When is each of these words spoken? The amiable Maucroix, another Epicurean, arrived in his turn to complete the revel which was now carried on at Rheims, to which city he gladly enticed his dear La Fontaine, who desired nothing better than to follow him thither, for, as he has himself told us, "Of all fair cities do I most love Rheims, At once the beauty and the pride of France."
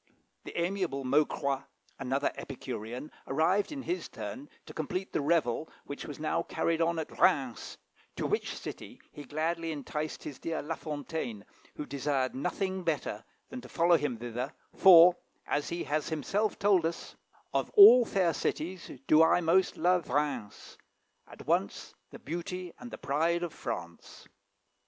The 0.45 0.59
amiable 0.59 1.03
Maucroix, 1.03 1.63
another 1.99 2.31
Epicurean, 2.33 3.11
arrived 3.27 3.71
in 3.71 3.83
his 3.83 4.09
turn 4.09 4.49
to 4.65 4.73
complete 4.73 5.13
the 5.13 5.21
revel 5.21 5.69
which 5.85 6.05
was 6.05 6.17
now 6.19 6.41
carried 6.41 6.81
on 6.81 6.97
at 6.97 7.19
Rheims, 7.19 7.77
to 8.15 8.25
which 8.25 8.57
city 8.57 8.99
he 9.11 9.23
gladly 9.25 9.71
enticed 9.71 10.23
his 10.23 10.39
dear 10.39 10.63
La 10.63 10.73
Fontaine, 10.73 11.45
who 11.75 11.85
desired 11.85 12.33
nothing 12.33 12.81
better 12.83 13.23
than 13.51 13.61
to 13.61 13.69
follow 13.69 13.95
him 13.95 14.17
thither, 14.17 14.51
for, 14.75 15.15
as 15.45 15.69
he 15.69 15.83
has 15.83 16.09
himself 16.09 16.57
told 16.57 16.83
us, 16.83 17.15
"Of 17.53 17.69
all 17.75 18.03
fair 18.03 18.33
cities 18.33 18.89
do 19.05 19.21
I 19.21 19.39
most 19.39 19.77
love 19.77 20.09
Rheims, 20.09 20.79
At 21.27 21.45
once 21.45 21.93
the 22.09 22.17
beauty 22.17 22.73
and 22.79 22.89
the 22.89 22.97
pride 22.97 23.43
of 23.43 23.53
France." 23.53 24.27